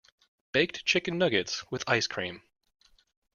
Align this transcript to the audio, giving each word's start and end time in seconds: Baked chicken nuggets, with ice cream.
Baked 0.51 0.83
chicken 0.83 1.19
nuggets, 1.19 1.63
with 1.69 1.83
ice 1.87 2.07
cream. 2.07 2.41